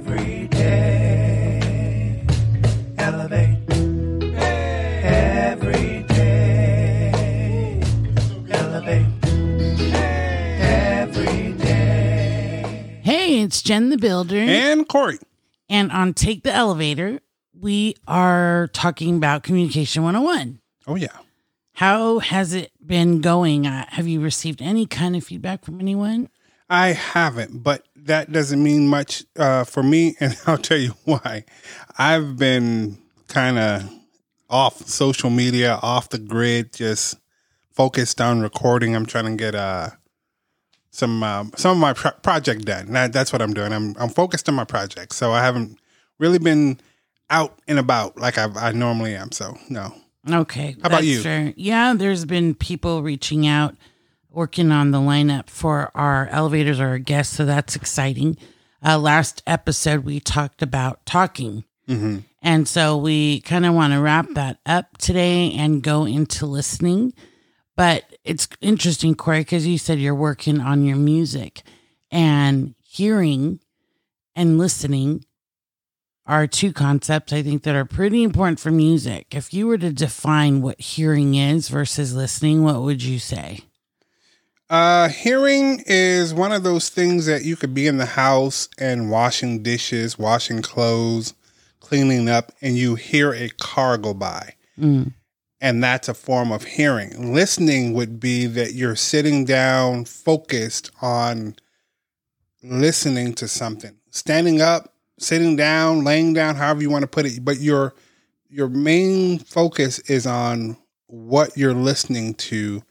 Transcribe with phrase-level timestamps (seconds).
[0.00, 2.24] every day.
[2.96, 3.58] Elevate
[5.04, 7.80] every day.
[8.50, 9.06] Elevate
[10.58, 13.00] every day.
[13.02, 14.38] Hey, it's Gen the Builder.
[14.38, 15.18] And Corey.
[15.68, 17.20] And on Take the Elevator,
[17.52, 20.60] we are talking about Communication 101.
[20.86, 21.08] Oh, yeah.
[21.74, 23.66] How has it been going?
[23.66, 26.30] Uh, have you received any kind of feedback from anyone?
[26.70, 30.16] I haven't, but that doesn't mean much uh, for me.
[30.20, 31.44] And I'll tell you why.
[31.98, 33.90] I've been kind of
[34.48, 37.18] off social media, off the grid, just
[37.72, 38.94] focused on recording.
[38.94, 39.90] I'm trying to get uh,
[40.90, 42.92] some um, some of my pro- project done.
[42.92, 43.72] That, that's what I'm doing.
[43.72, 45.78] I'm I'm focused on my project, so I haven't
[46.18, 46.78] really been
[47.30, 49.32] out and about like I, I normally am.
[49.32, 49.94] So no.
[50.28, 50.76] Okay.
[50.82, 51.20] How about you?
[51.20, 51.52] fair.
[51.56, 53.74] Yeah, there's been people reaching out,
[54.30, 57.36] working on the lineup for our elevators or our guests.
[57.36, 58.36] So that's exciting.
[58.84, 61.64] Uh, last episode, we talked about talking.
[61.88, 62.18] Mm-hmm.
[62.42, 67.12] And so we kind of want to wrap that up today and go into listening.
[67.76, 71.62] But it's interesting, Corey, because you said you're working on your music
[72.10, 73.60] and hearing
[74.34, 75.24] and listening
[76.26, 79.34] are two concepts I think that are pretty important for music.
[79.34, 83.62] If you were to define what hearing is versus listening, what would you say?
[84.70, 89.10] Uh, hearing is one of those things that you could be in the house and
[89.10, 91.34] washing dishes, washing clothes,
[91.80, 94.54] cleaning up, and you hear a car go by.
[94.78, 95.12] Mm.
[95.60, 97.34] And that's a form of hearing.
[97.34, 101.56] Listening would be that you're sitting down, focused on
[102.62, 107.44] listening to something, standing up, sitting down, laying down, however you want to put it.
[107.44, 107.92] But your
[108.48, 110.76] your main focus is on
[111.08, 112.82] what you're listening to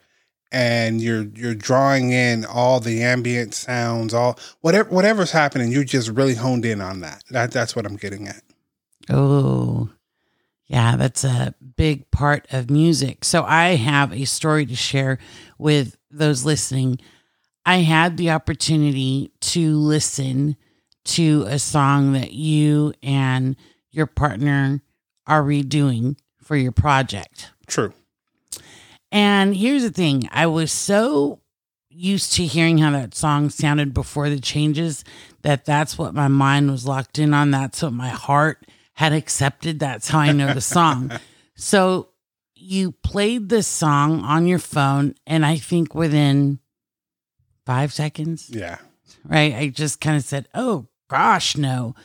[0.51, 6.09] and you're you're drawing in all the ambient sounds, all whatever whatever's happening, you're just
[6.09, 7.23] really honed in on that.
[7.29, 8.41] That that's what I'm getting at.
[9.09, 9.89] Oh,
[10.67, 13.25] yeah, that's a big part of music.
[13.25, 15.17] So I have a story to share
[15.57, 16.99] with those listening.
[17.65, 20.55] I had the opportunity to listen
[21.05, 23.55] to a song that you and
[23.91, 24.81] your partner
[25.25, 27.51] are redoing for your project.
[27.67, 27.93] True.
[29.11, 31.39] And here's the thing I was so
[31.89, 35.03] used to hearing how that song sounded before the changes
[35.41, 37.51] that that's what my mind was locked in on.
[37.51, 39.79] That's what my heart had accepted.
[39.79, 41.11] That's how I know the song.
[41.55, 42.09] so
[42.55, 46.59] you played this song on your phone, and I think within
[47.65, 48.77] five seconds, Yeah.
[49.25, 49.53] right?
[49.55, 51.95] I just kind of said, oh gosh, no,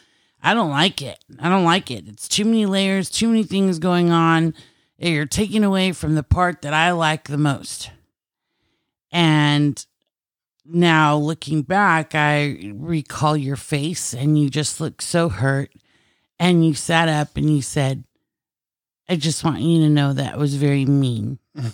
[0.43, 1.19] I don't like it.
[1.41, 2.07] I don't like it.
[2.09, 4.55] It's too many layers, too many things going on.
[4.99, 7.91] You're taking away from the part that I like the most.
[9.11, 9.85] And
[10.65, 15.73] now looking back, I recall your face and you just looked so hurt.
[16.39, 18.05] And you sat up and you said,
[19.09, 21.39] I just want you to know that was very mean.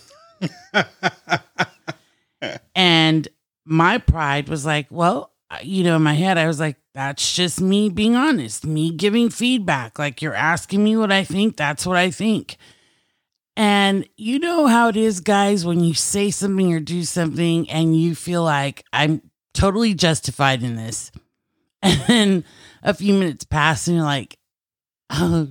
[2.75, 3.28] and
[3.64, 5.32] my pride was like, well,
[5.62, 9.30] you know, in my head, I was like, that's just me being honest, me giving
[9.30, 9.98] feedback.
[9.98, 12.56] Like you're asking me what I think, that's what I think.
[13.60, 17.94] And you know how it is, guys, when you say something or do something and
[17.94, 19.21] you feel like I'm
[19.53, 21.12] totally justified in this.
[21.82, 22.44] And then
[22.82, 24.38] a few minutes pass and you're like,
[25.10, 25.48] oh,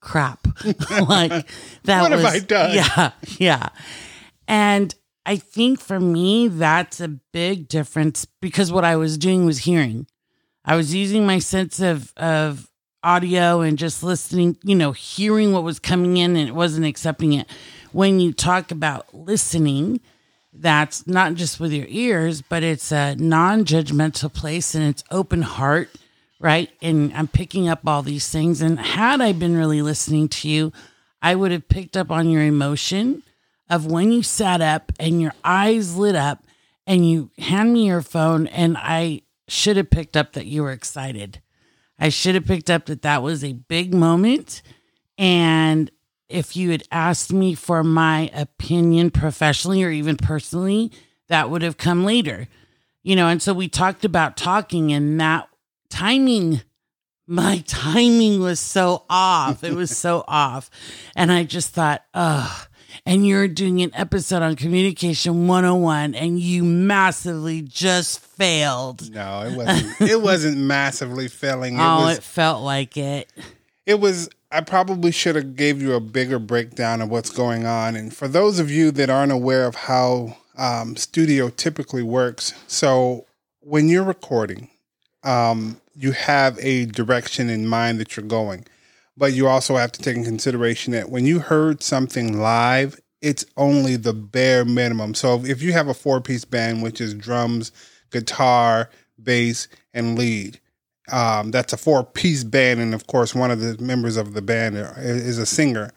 [0.00, 0.46] crap.
[1.08, 1.48] like
[1.84, 2.74] that What have was, I done?
[2.74, 3.12] Yeah.
[3.38, 3.68] Yeah.
[4.46, 4.94] And
[5.24, 10.06] I think for me, that's a big difference because what I was doing was hearing.
[10.66, 12.70] I was using my sense of, of
[13.08, 17.32] audio and just listening, you know, hearing what was coming in and it wasn't accepting
[17.32, 17.46] it.
[17.92, 20.00] When you talk about listening,
[20.52, 25.40] that's not just with your ears, but it's a non judgmental place and it's open
[25.40, 25.88] heart,
[26.38, 26.70] right?
[26.82, 28.60] And I'm picking up all these things.
[28.60, 30.72] And had I been really listening to you,
[31.22, 33.22] I would have picked up on your emotion
[33.70, 36.44] of when you sat up and your eyes lit up
[36.86, 40.72] and you hand me your phone and I should have picked up that you were
[40.72, 41.40] excited.
[41.98, 44.62] I should have picked up that that was a big moment.
[45.16, 45.90] And
[46.28, 50.92] if you had asked me for my opinion professionally or even personally,
[51.28, 52.48] that would have come later.
[53.02, 55.48] You know, and so we talked about talking and that
[55.88, 56.62] timing.
[57.26, 59.64] My timing was so off.
[59.64, 60.70] It was so off.
[61.16, 62.66] And I just thought, oh,
[63.04, 69.10] and you're doing an episode on communication 101 and you massively just failed.
[69.12, 70.00] No, it wasn't.
[70.00, 71.76] it wasn't massively failing.
[71.76, 72.18] It oh, was.
[72.18, 73.30] it felt like it.
[73.86, 74.28] It was.
[74.50, 77.96] I probably should have gave you a bigger breakdown of what's going on.
[77.96, 83.26] And for those of you that aren't aware of how um, studio typically works, so
[83.60, 84.70] when you're recording,
[85.22, 88.64] um, you have a direction in mind that you're going.
[89.18, 93.44] But you also have to take in consideration that when you heard something live, it's
[93.56, 95.14] only the bare minimum.
[95.14, 97.72] So if you have a four piece band, which is drums,
[98.12, 100.60] guitar, bass, and lead,
[101.10, 102.78] um, that's a four piece band.
[102.78, 105.90] And of course, one of the members of the band is a singer.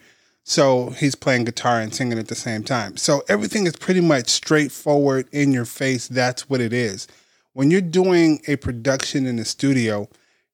[0.44, 2.97] So he's playing guitar and singing at the same time.
[2.97, 6.07] So everything is pretty much straightforward in your face.
[6.07, 7.07] That's what it is.
[7.53, 10.09] When you're doing a production in the studio,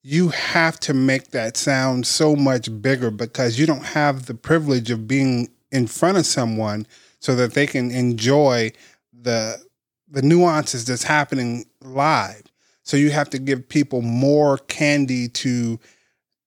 [0.10, 4.90] you have to make that sound so much bigger because you don't have the privilege
[4.90, 6.88] of being in front of someone
[7.20, 8.72] so that they can enjoy
[9.12, 9.58] the
[10.10, 12.44] the nuances that's happening live.
[12.84, 15.78] So you have to give people more candy to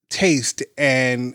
[0.08, 1.34] taste and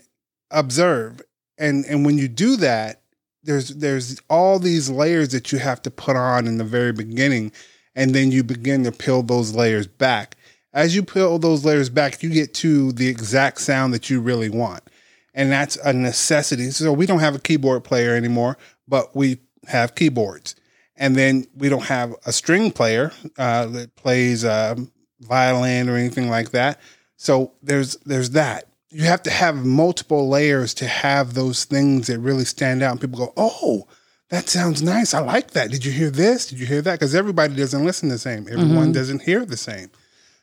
[0.50, 1.22] observe.
[1.58, 3.02] And and when you do that,
[3.44, 7.52] there's there's all these layers that you have to put on in the very beginning
[7.94, 10.36] and then you begin to peel those layers back
[10.76, 14.50] as you peel those layers back, you get to the exact sound that you really
[14.50, 14.84] want.
[15.32, 16.70] And that's a necessity.
[16.70, 19.38] So we don't have a keyboard player anymore, but we
[19.68, 20.54] have keyboards.
[20.94, 24.76] And then we don't have a string player uh, that plays uh,
[25.20, 26.78] violin or anything like that.
[27.16, 28.68] So there's there's that.
[28.90, 32.92] You have to have multiple layers to have those things that really stand out.
[32.92, 33.88] And people go, "Oh,
[34.28, 35.12] that sounds nice.
[35.12, 35.70] I like that.
[35.70, 36.46] Did you hear this?
[36.46, 38.46] Did you hear that?" Because everybody doesn't listen the same.
[38.46, 38.92] Everyone mm-hmm.
[38.92, 39.90] doesn't hear the same.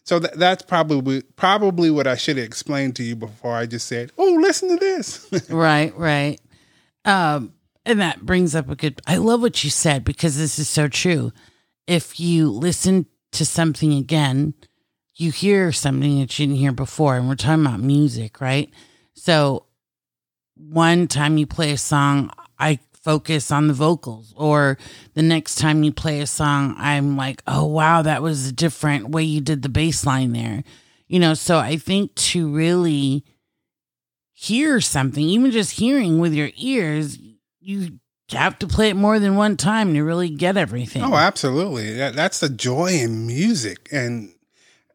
[0.06, 3.88] So th- that's probably probably what I should have explained to you before I just
[3.88, 6.40] said, "Oh, listen to this." right, right.
[7.06, 7.54] Um,
[7.86, 9.02] and that brings up a good.
[9.08, 11.32] I love what you said because this is so true.
[11.88, 14.54] If you listen to something again,
[15.16, 18.70] you hear something that you didn't hear before, and we're talking about music, right?
[19.16, 19.68] So,
[20.56, 22.30] one time you play a song,
[22.60, 24.78] I focus on the vocals or
[25.14, 29.10] the next time you play a song i'm like oh wow that was a different
[29.10, 30.64] way you did the bass line there.
[31.08, 33.24] You know so i think to really
[34.32, 37.18] hear something even just hearing with your ears
[37.60, 38.00] you
[38.32, 41.04] have to play it more than one time to really get everything.
[41.04, 41.94] Oh absolutely.
[41.94, 43.90] That, that's the joy in music.
[43.92, 44.34] And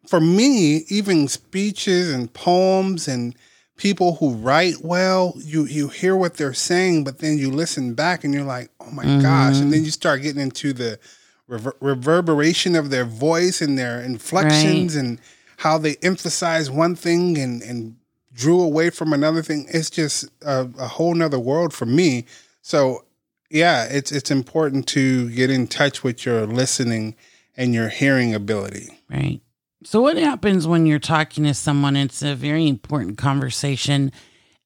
[0.06, 3.34] for me even speeches and poems and
[3.78, 8.24] people who write well, you you hear what they're saying, but then you listen back
[8.24, 9.22] and you're like, oh my mm-hmm.
[9.22, 10.98] gosh, and then you start getting into the
[11.46, 15.04] rever- reverberation of their voice and their inflections right.
[15.04, 15.20] and
[15.56, 17.96] how they emphasize one thing and and
[18.34, 19.66] drew away from another thing.
[19.72, 22.26] It's just a, a whole nother world for me.
[22.60, 23.04] So
[23.50, 27.16] yeah, it's it's important to get in touch with your listening
[27.56, 28.88] and your hearing ability.
[29.10, 29.40] Right.
[29.84, 31.94] So, what happens when you're talking to someone?
[31.94, 34.10] It's a very important conversation.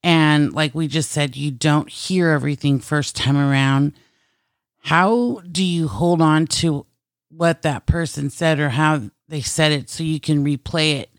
[0.02, 3.92] And like we just said, you don't hear everything first time around.
[4.80, 6.86] How do you hold on to
[7.28, 11.10] what that person said or how they said it so you can replay it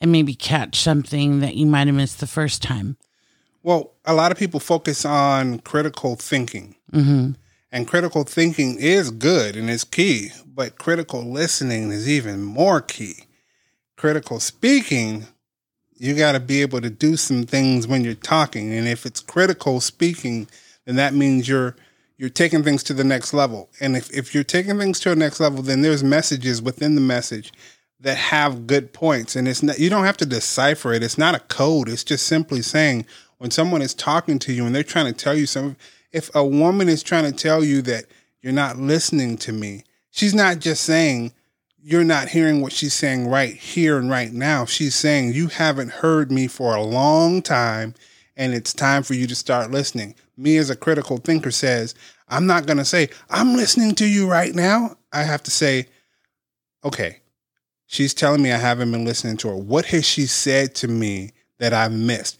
[0.00, 2.96] and maybe catch something that you might have missed the first time?
[3.62, 6.74] Well, a lot of people focus on critical thinking.
[6.90, 7.32] Mm-hmm.
[7.70, 13.26] And critical thinking is good and is key, but critical listening is even more key
[14.02, 15.24] critical speaking,
[15.94, 18.72] you got to be able to do some things when you're talking.
[18.72, 20.48] And if it's critical speaking,
[20.84, 21.76] then that means you're
[22.18, 23.70] you're taking things to the next level.
[23.80, 27.00] And if, if you're taking things to a next level, then there's messages within the
[27.00, 27.52] message
[28.00, 29.36] that have good points.
[29.36, 31.04] And it's not you don't have to decipher it.
[31.04, 31.88] It's not a code.
[31.88, 33.06] It's just simply saying
[33.38, 35.76] when someone is talking to you and they're trying to tell you something,
[36.10, 38.06] if a woman is trying to tell you that
[38.40, 41.32] you're not listening to me, she's not just saying
[41.82, 44.64] you're not hearing what she's saying right here and right now.
[44.64, 47.94] She's saying, You haven't heard me for a long time,
[48.36, 50.14] and it's time for you to start listening.
[50.36, 51.94] Me, as a critical thinker, says,
[52.28, 54.96] I'm not going to say, I'm listening to you right now.
[55.12, 55.88] I have to say,
[56.84, 57.18] Okay,
[57.86, 59.56] she's telling me I haven't been listening to her.
[59.56, 62.38] What has she said to me that I've missed?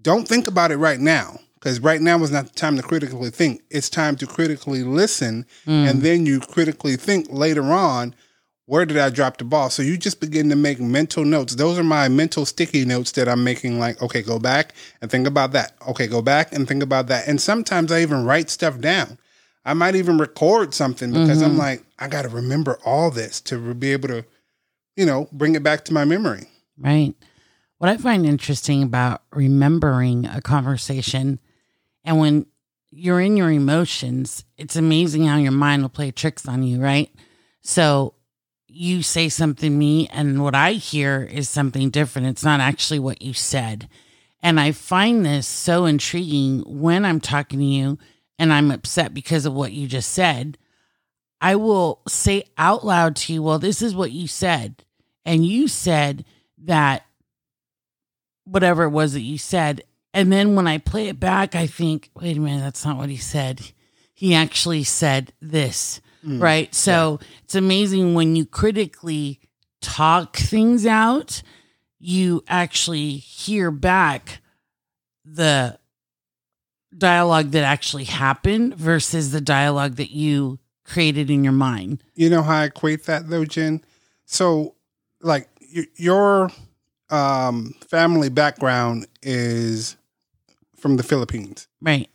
[0.00, 3.30] Don't think about it right now because right now is not the time to critically
[3.30, 3.62] think.
[3.70, 5.88] It's time to critically listen, mm.
[5.88, 8.14] and then you critically think later on
[8.66, 9.68] where did I drop the ball?
[9.68, 11.54] So you just begin to make mental notes.
[11.54, 15.26] Those are my mental sticky notes that I'm making like, okay, go back and think
[15.26, 15.74] about that.
[15.88, 17.28] Okay, go back and think about that.
[17.28, 19.18] And sometimes I even write stuff down.
[19.66, 21.52] I might even record something because mm-hmm.
[21.52, 24.24] I'm like, I got to remember all this to be able to,
[24.96, 26.48] you know, bring it back to my memory.
[26.78, 27.14] Right.
[27.78, 31.38] What I find interesting about remembering a conversation
[32.04, 32.46] and when
[32.90, 37.10] you're in your emotions, it's amazing how your mind will play tricks on you, right?
[37.62, 38.14] So
[38.74, 42.28] you say something to me and what I hear is something different.
[42.28, 43.88] It's not actually what you said.
[44.42, 47.98] And I find this so intriguing when I'm talking to you
[48.38, 50.58] and I'm upset because of what you just said.
[51.40, 54.84] I will say out loud to you, Well, this is what you said.
[55.24, 56.24] And you said
[56.64, 57.06] that
[58.44, 59.82] whatever it was that you said.
[60.12, 63.08] And then when I play it back, I think, wait a minute, that's not what
[63.08, 63.72] he said.
[64.12, 66.74] He actually said this, right?
[66.74, 69.40] So it's amazing when you critically
[69.80, 71.42] talk things out,
[71.98, 74.40] you actually hear back
[75.24, 75.78] the
[76.96, 82.02] dialogue that actually happened versus the dialogue that you created in your mind.
[82.14, 83.82] You know how I equate that though, Jen?
[84.26, 84.74] So,
[85.22, 85.48] like
[85.96, 86.50] your
[87.10, 89.96] um, family background is
[90.76, 92.08] from the Philippines, Right.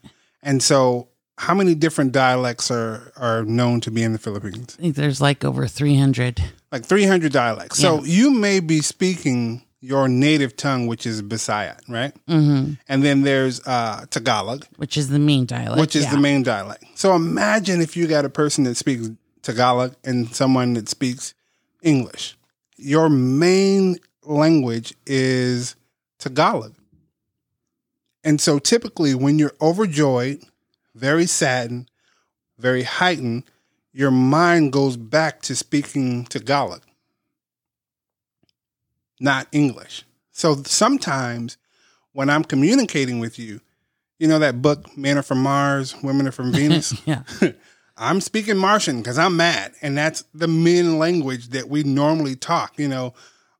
[0.43, 4.75] and so how many different dialects are are known to be in the Philippines?
[4.77, 6.43] I think there's like over 300.
[6.71, 7.79] Like three hundred dialects.
[7.79, 12.13] So you may be speaking your native tongue, which is Bisaya, right?
[12.27, 15.79] hmm And then there's uh, Tagalog, Which is the main dialect.
[15.79, 16.11] which is yeah.
[16.11, 16.83] the main dialect.
[16.95, 19.09] So imagine if you got a person that speaks
[19.41, 21.33] Tagalog and someone that speaks
[21.81, 22.35] English.
[22.75, 25.75] Your main language is
[26.19, 26.75] Tagalog.
[28.23, 30.43] And so typically when you're overjoyed,
[30.99, 31.89] very saddened,
[32.57, 33.43] very heightened,
[33.93, 36.81] your mind goes back to speaking to Tagalog,
[39.19, 40.03] not English.
[40.31, 41.57] So sometimes
[42.13, 43.61] when I'm communicating with you,
[44.19, 46.93] you know that book, Men Are From Mars, Women Are From Venus?
[47.05, 47.23] Yeah.
[47.97, 49.73] I'm speaking Martian because I'm mad.
[49.81, 53.13] And that's the men language that we normally talk, you know,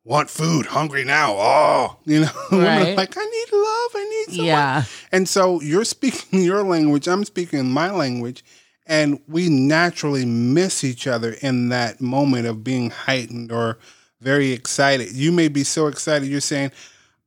[0.04, 1.34] want food, hungry now.
[1.38, 2.96] Oh, you know, Right.
[2.98, 3.92] like, I need love.
[3.96, 4.46] I need someone.
[4.48, 4.84] Yeah.
[5.12, 8.44] And so you're speaking your language, I'm speaking my language,
[8.88, 13.78] and we naturally miss each other in that moment of being heightened or
[14.22, 15.12] very excited.
[15.14, 16.72] You may be so excited, you're saying,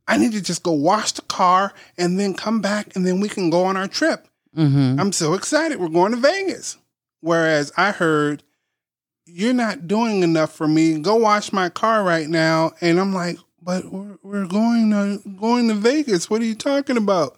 [0.09, 3.29] I need to just go wash the car and then come back and then we
[3.29, 4.27] can go on our trip.
[4.55, 5.79] hmm I'm so excited.
[5.79, 6.77] We're going to Vegas.
[7.21, 8.43] Whereas I heard,
[9.27, 10.99] you're not doing enough for me.
[10.99, 12.73] Go wash my car right now.
[12.81, 16.29] And I'm like, but we're, we're going to going to Vegas.
[16.29, 17.37] What are you talking about?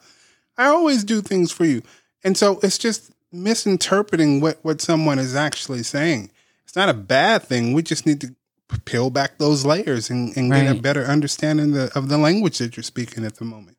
[0.57, 1.83] I always do things for you.
[2.23, 6.31] And so it's just misinterpreting what, what someone is actually saying.
[6.65, 7.73] It's not a bad thing.
[7.73, 8.35] We just need to
[8.85, 12.77] peel back those layers and, and get a better understanding the, of the language that
[12.77, 13.77] you're speaking at the moment.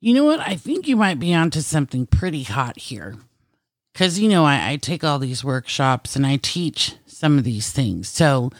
[0.00, 0.40] You know what?
[0.40, 3.16] I think you might be onto something pretty hot here.
[3.96, 7.72] Because, you know, I, I take all these workshops and I teach some of these
[7.72, 8.10] things.
[8.10, 8.50] So,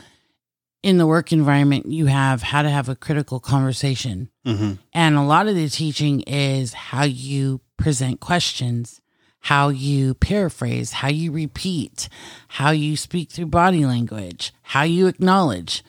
[0.82, 4.30] in the work environment, you have how to have a critical conversation.
[4.46, 4.72] Mm-hmm.
[4.94, 9.02] And a lot of the teaching is how you present questions,
[9.40, 12.08] how you paraphrase, how you repeat,
[12.48, 15.84] how you speak through body language, how you acknowledge.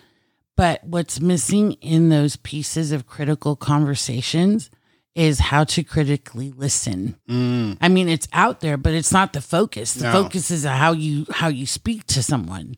[0.57, 4.69] But what's missing in those pieces of critical conversations
[5.17, 7.15] is how to critically listen.
[7.27, 7.77] Mm.
[7.81, 9.95] I mean, it's out there, but it's not the focus.
[9.95, 10.11] The No.
[10.11, 12.75] focus is how you how you speak to someone,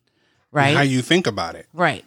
[0.52, 0.74] right?
[0.76, 1.68] How you think about it.
[1.74, 2.06] Right.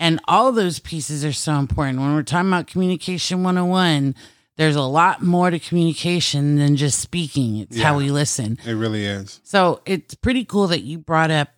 [0.00, 1.98] And all those pieces are so important.
[2.00, 4.14] When we're talking about communication 101,
[4.56, 7.58] there's a lot more to communication than just speaking.
[7.58, 8.58] It's how we listen.
[8.64, 9.40] It really is.
[9.44, 11.50] So it's pretty cool that you brought up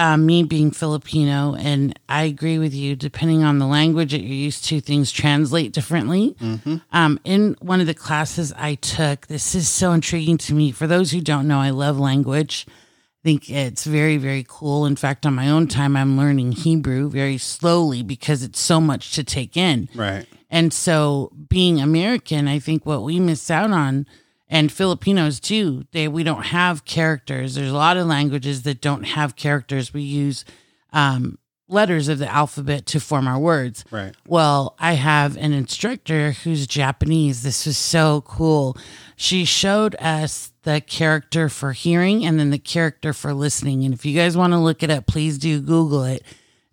[0.00, 1.54] uh, me being Filipino.
[1.54, 2.96] And I agree with you.
[2.96, 6.34] Depending on the language that you're used to, things translate differently.
[6.40, 6.76] Mm-hmm.
[6.90, 10.72] Um, in one of the classes I took, this is so intriguing to me.
[10.72, 12.66] For those who don't know, I love language.
[12.66, 14.86] I think it's very, very cool.
[14.86, 19.12] In fact, on my own time, I'm learning Hebrew very slowly because it's so much
[19.16, 19.90] to take in.
[19.94, 20.26] Right.
[20.48, 24.06] And so, being American, I think what we miss out on,
[24.50, 27.54] and Filipinos too, they we don't have characters.
[27.54, 29.94] There's a lot of languages that don't have characters.
[29.94, 30.44] We use
[30.92, 31.38] um,
[31.68, 33.84] letters of the alphabet to form our words.
[33.92, 34.12] Right.
[34.26, 37.44] Well, I have an instructor who's Japanese.
[37.44, 38.76] This was so cool.
[39.14, 43.84] She showed us the character for hearing and then the character for listening.
[43.84, 46.24] And if you guys want to look it up, please do Google it.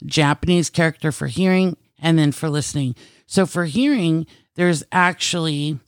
[0.04, 2.96] Japanese character for hearing and then for listening.
[3.28, 5.80] So for hearing, there's actually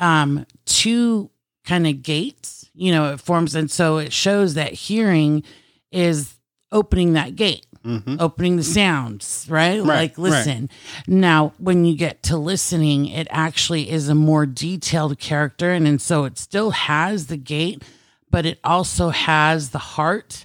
[0.00, 1.30] um two
[1.64, 5.44] kind of gates, you know, it forms and so it shows that hearing
[5.92, 6.34] is
[6.72, 8.16] opening that gate Mm-hmm.
[8.20, 9.78] opening the sounds, right?
[9.78, 10.18] Right, like right.
[10.18, 10.68] listen.
[11.06, 15.72] Now, when you get to listening, it actually is a more detailed character.
[15.72, 17.82] And, and so it still has the gate,
[18.30, 20.44] but it also has the heart.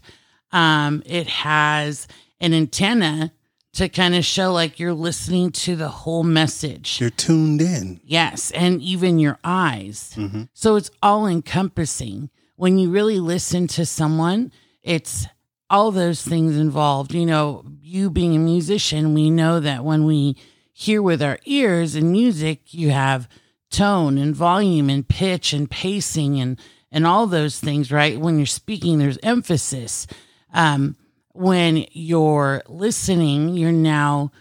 [0.54, 2.08] Um, it has
[2.40, 3.34] an antenna
[3.76, 7.00] to kind of show like you're listening to the whole message.
[7.02, 8.00] You're tuned in.
[8.06, 10.14] Yes, and even your eyes.
[10.16, 10.44] Mm-hmm.
[10.54, 12.30] So it's all encompassing.
[12.56, 15.28] When you really listen to someone, it's
[15.70, 17.14] all those things involved.
[17.14, 20.38] You know, you being a musician, we know that when we
[20.72, 23.28] hear with our ears in music, you have
[23.70, 26.60] tone and volume and pitch and pacing and
[26.92, 28.18] and all those things, right?
[28.18, 30.08] When you're speaking, there's emphasis.
[30.54, 30.96] Um,
[31.36, 34.32] when you're listening, you're now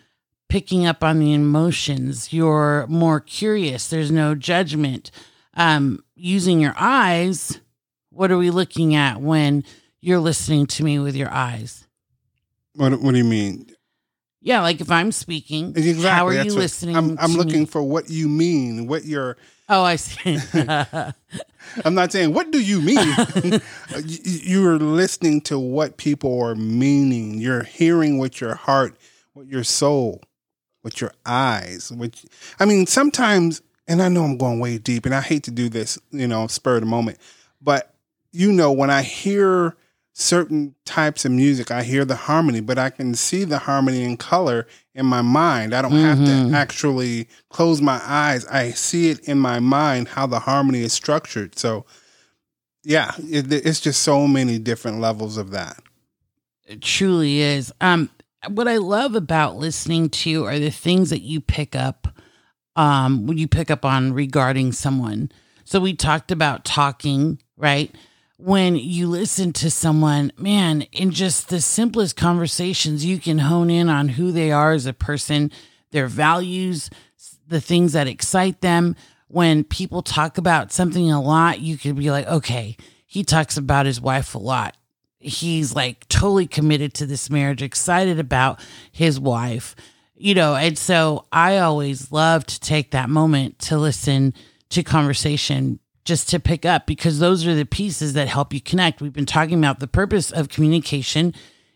[0.48, 2.32] picking up on the emotions.
[2.32, 3.88] You're more curious.
[3.88, 5.10] There's no judgment.
[5.54, 7.60] Um, using your eyes,
[8.10, 9.64] what are we looking at when
[10.00, 11.86] you're listening to me with your eyes?
[12.74, 13.66] What, what do you mean?
[14.40, 16.04] Yeah, like if I'm speaking, Exactly.
[16.04, 16.96] how are that's you listening?
[16.96, 17.66] I'm, I'm looking me?
[17.66, 18.86] for what you mean.
[18.86, 19.36] What you're.
[19.68, 20.38] Oh, I see.
[21.84, 22.98] I'm not saying what do you mean.
[24.04, 27.38] you, you're listening to what people are meaning.
[27.38, 28.96] You're hearing with your heart,
[29.34, 30.22] with your soul,
[30.82, 31.90] with your eyes.
[31.90, 32.26] Which
[32.60, 35.68] I mean, sometimes, and I know I'm going way deep, and I hate to do
[35.68, 37.18] this, you know, spur of the moment,
[37.62, 37.94] but
[38.32, 39.76] you know, when I hear
[40.16, 44.16] certain types of music, I hear the harmony, but I can see the harmony in
[44.16, 45.74] color in my mind.
[45.74, 46.50] I don't have Mhm.
[46.50, 48.46] to actually close my eyes.
[48.46, 51.58] I see it in my mind how the harmony is structured.
[51.58, 51.84] So,
[52.84, 55.82] yeah, it, it's just so many different levels of that.
[56.64, 57.72] It truly is.
[57.80, 58.08] Um,
[58.48, 62.06] what I love about listening to are the things that you pick up,
[62.76, 65.32] um, when you pick up on regarding someone.
[65.64, 67.92] So we talked about talking, right?
[68.36, 73.88] When you listen to someone, man, in just the simplest conversations, you can hone in
[73.88, 75.52] on who they are as a person,
[75.92, 76.90] their values,
[77.46, 78.96] the things that excite them.
[79.28, 82.76] When people talk about something a lot, you could be like, okay,
[83.06, 84.76] he talks about his wife a lot
[85.24, 88.60] he's like totally committed to this marriage, excited about
[88.92, 89.74] his wife,
[90.14, 90.54] you know.
[90.54, 94.34] And so I always love to take that moment to listen
[94.70, 99.00] to conversation just to pick up because those are the pieces that help you connect.
[99.00, 101.34] We've been talking about the purpose of communication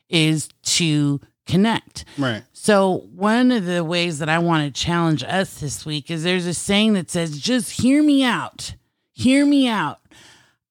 [0.09, 2.05] is to connect.
[2.19, 2.43] Right.
[2.53, 6.47] So, one of the ways that I want to challenge us this week is there's
[6.47, 8.75] a saying that says, just hear me out.
[9.13, 9.99] Hear me out.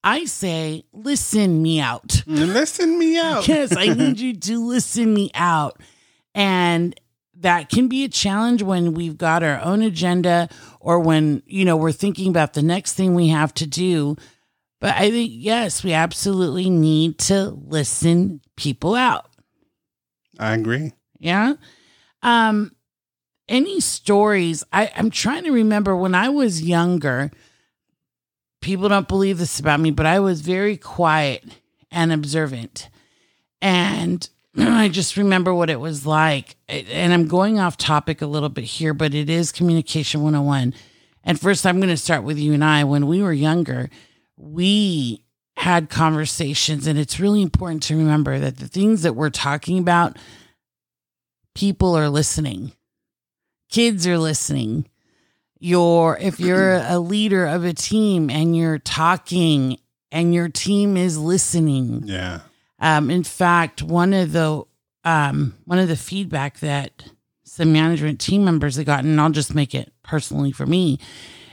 [0.03, 2.23] I say, listen me out.
[2.27, 3.47] Listen me out.
[3.47, 5.81] Yes, I need you to listen me out.
[6.33, 6.97] And
[7.39, 11.77] that can be a challenge when we've got our own agenda or when, you know,
[11.77, 14.15] we're thinking about the next thing we have to do.
[14.79, 19.29] But I think, yes, we absolutely need to listen people out.
[20.39, 20.93] I agree.
[21.19, 21.53] Yeah.
[22.21, 22.75] Um,
[23.47, 24.63] any stories?
[24.71, 27.31] I, I'm trying to remember when I was younger.
[28.61, 31.43] People don't believe this about me, but I was very quiet
[31.91, 32.89] and observant.
[33.61, 36.55] And I just remember what it was like.
[36.67, 40.73] And I'm going off topic a little bit here, but it is Communication 101.
[41.23, 42.83] And first, I'm going to start with you and I.
[42.83, 43.89] When we were younger,
[44.37, 45.23] we
[45.57, 50.15] had conversations, and it's really important to remember that the things that we're talking about,
[51.55, 52.71] people are listening,
[53.69, 54.87] kids are listening.
[55.59, 59.79] You're, if you're a leader of a team and you're talking
[60.11, 62.41] and your team is listening, Yeah.
[62.79, 64.63] Um, in fact, one of the
[65.03, 67.11] um, one of the feedback that
[67.43, 70.99] some management team members have gotten, and I'll just make it personally for me,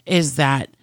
[0.05, 0.77] is that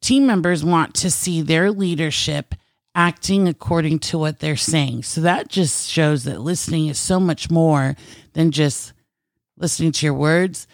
[0.00, 2.54] team members want to see their leadership
[2.94, 5.02] acting according to what they're saying.
[5.02, 7.94] So that just shows that listening is so much more
[8.32, 8.94] than just
[9.58, 10.66] listening to your words.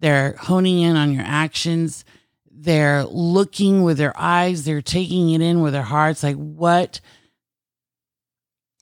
[0.00, 2.04] They're honing in on your actions.
[2.50, 4.64] They're looking with their eyes.
[4.64, 6.22] They're taking it in with their hearts.
[6.22, 7.00] Like, what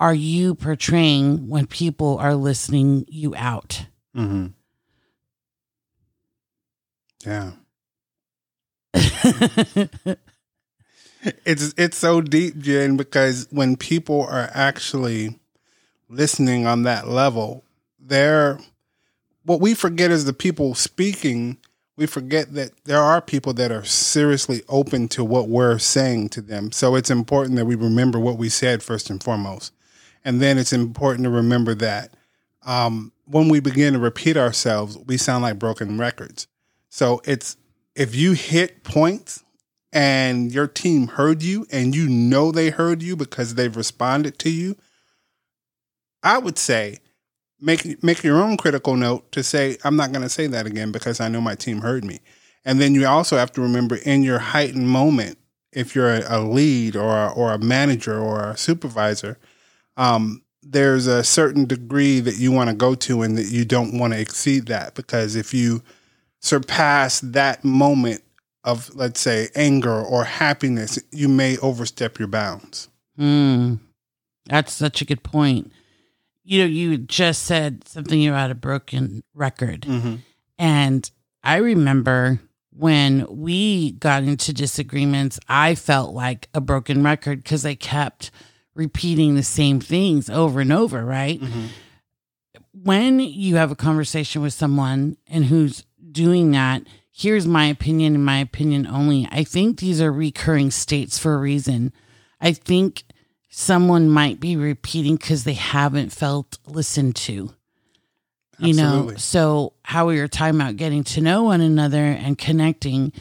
[0.00, 3.86] are you portraying when people are listening you out?
[4.16, 4.46] Mm-hmm.
[7.24, 7.52] Yeah.
[11.44, 15.38] It's it's so deep, Jen, because when people are actually
[16.08, 17.64] listening on that level,
[17.98, 18.58] they're
[19.44, 21.58] what we forget is the people speaking.
[21.96, 26.40] We forget that there are people that are seriously open to what we're saying to
[26.40, 26.70] them.
[26.70, 29.72] So it's important that we remember what we said first and foremost,
[30.28, 32.12] and then it's important to remember that
[32.66, 36.46] um, when we begin to repeat ourselves, we sound like broken records.
[36.90, 37.56] So it's
[37.94, 39.42] if you hit points
[39.90, 44.50] and your team heard you and you know they heard you because they've responded to
[44.50, 44.76] you,
[46.22, 46.98] I would say
[47.58, 50.92] make make your own critical note to say I'm not going to say that again
[50.92, 52.18] because I know my team heard me.
[52.66, 55.38] And then you also have to remember in your heightened moment,
[55.72, 59.38] if you're a, a lead or a, or a manager or a supervisor,
[59.98, 63.98] um, there's a certain degree that you want to go to and that you don't
[63.98, 65.82] want to exceed that because if you
[66.40, 68.22] surpass that moment
[68.64, 72.88] of let's say anger or happiness, you may overstep your bounds.
[73.18, 73.80] Mm,
[74.46, 75.72] that's such a good point.
[76.44, 79.82] You know, you just said something about a broken record.
[79.82, 80.16] Mm-hmm.
[80.58, 81.10] And
[81.42, 87.74] I remember when we got into disagreements, I felt like a broken record because I
[87.74, 88.30] kept
[88.78, 91.40] repeating the same things over and over, right?
[91.40, 91.66] Mm-hmm.
[92.72, 98.24] when you have a conversation with someone and who's doing that, here's my opinion and
[98.24, 99.28] my opinion only.
[99.32, 101.92] I think these are recurring states for a reason.
[102.40, 103.02] I think
[103.50, 107.52] someone might be repeating because they haven't felt listened to.
[108.60, 113.12] You know, so how we were talking about getting to know one another and connecting.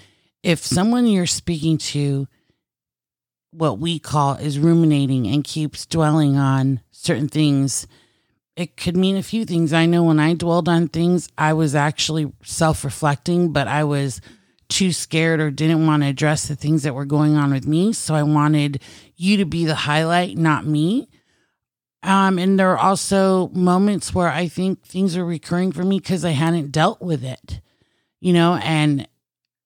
[0.43, 2.28] If someone you're speaking to,
[3.58, 7.88] what we call is ruminating and keeps dwelling on certain things,
[8.56, 9.74] it could mean a few things.
[9.74, 14.22] I know when I dwelled on things, I was actually self reflecting, but I was
[14.70, 17.93] too scared or didn't want to address the things that were going on with me.
[17.93, 18.82] So I wanted
[19.15, 21.08] you to be the highlight, not me.
[22.04, 26.24] Um, and there are also moments where I think things are recurring for me because
[26.24, 27.60] I hadn't dealt with it,
[28.20, 29.08] you know, and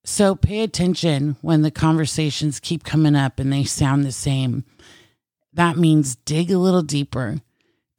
[0.03, 4.63] so pay attention when the conversations keep coming up and they sound the same.
[5.53, 7.41] That means dig a little deeper.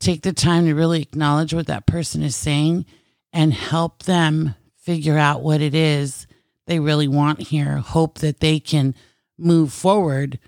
[0.00, 2.86] Take the time to really acknowledge what that person is saying
[3.32, 6.26] and help them figure out what it is
[6.66, 7.78] they really want here.
[7.78, 8.94] Hope that they can
[9.38, 10.38] move forward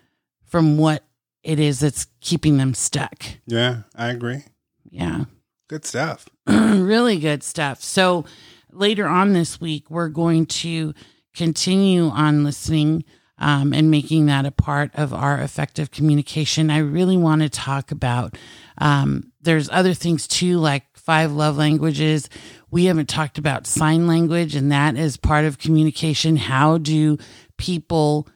[0.44, 1.04] from what
[1.42, 3.24] it is that's keeping them stuck.
[3.46, 4.42] Yeah, I agree.
[4.90, 5.24] Yeah.
[5.68, 6.28] Good stuff.
[6.46, 7.82] really good stuff.
[7.82, 8.24] So
[8.72, 10.94] later on this week, we're going to
[11.35, 13.05] continue on listening
[13.38, 16.70] um, and making that a part of our effective communication.
[16.70, 18.38] I really want to talk about.
[18.79, 22.31] Um, there's other things too, like five love languages.
[22.70, 26.37] We haven't talked about sign language, and that is part of communication.
[26.37, 27.18] How do
[27.59, 28.29] people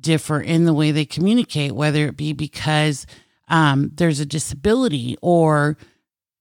[0.00, 3.06] differ in the way they communicate, whether it be because
[3.48, 5.76] um, there's a disability or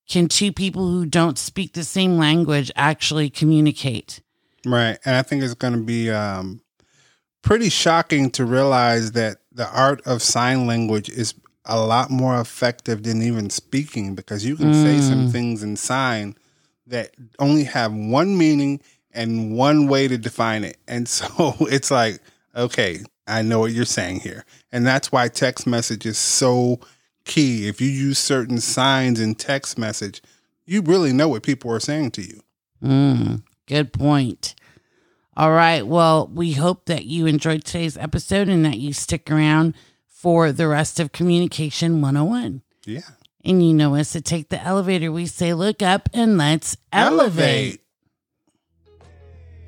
[0.10, 4.22] can two people who don't speak the same language actually communicate?
[4.66, 4.98] Right.
[5.06, 6.62] And I think it's going to be um,
[7.42, 11.34] pretty shocking to realize that the art of sign language is
[11.66, 15.32] a lot more effective than even speaking because you can say some Mm.
[15.32, 16.36] things in sign
[16.88, 18.82] that only have one meaning
[19.14, 20.78] and one way to define it.
[20.88, 22.20] And so it's like,
[22.56, 24.46] okay, I know what you're saying here.
[24.72, 26.80] And that's why text message is so
[27.26, 27.68] key.
[27.68, 30.22] If you use certain signs in text message,
[30.66, 32.42] you really know what people are saying to you.
[32.84, 34.56] Mm, good point.
[35.38, 35.86] All right.
[35.86, 39.76] Well, we hope that you enjoyed today's episode and that you stick around
[40.08, 42.62] for the rest of Communication 101.
[42.86, 43.02] Yeah.
[43.46, 45.12] And you know us to take the elevator.
[45.14, 47.80] We say, look up and let's elevate.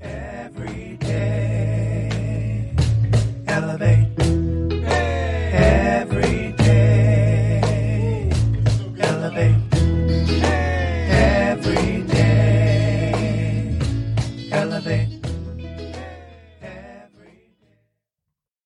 [0.01, 2.75] Every day,
[3.47, 3.81] elevate.
[3.81, 3.90] Every